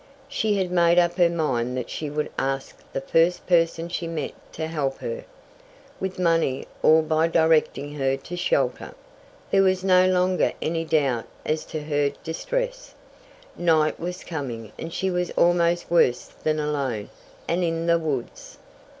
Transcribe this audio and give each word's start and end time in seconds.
She 0.27 0.55
had 0.55 0.71
made 0.71 0.97
up 0.97 1.13
her 1.17 1.29
mind 1.29 1.77
that 1.77 1.91
she 1.91 2.09
would 2.09 2.31
ask 2.35 2.75
the 2.91 3.01
first 3.01 3.45
person 3.45 3.87
she 3.87 4.07
met 4.07 4.31
to 4.53 4.65
help 4.65 4.97
her, 4.97 5.25
with 5.99 6.17
money 6.17 6.67
or 6.81 7.03
by 7.03 7.27
directing 7.27 7.93
her 7.97 8.17
to 8.17 8.35
shelter. 8.35 8.95
There 9.51 9.61
was 9.61 9.83
no 9.83 10.07
longer 10.07 10.53
any 10.59 10.85
doubt 10.85 11.25
as 11.45 11.65
to 11.65 11.83
her 11.83 12.09
distress 12.23 12.95
night 13.55 13.99
was 13.99 14.23
coming 14.23 14.71
and 14.79 14.91
she 14.91 15.11
was 15.11 15.29
almost 15.37 15.91
worse 15.91 16.25
than 16.25 16.59
alone, 16.59 17.11
and 17.47 17.63
in 17.63 17.85
the 17.85 17.99
woods. 17.99 18.57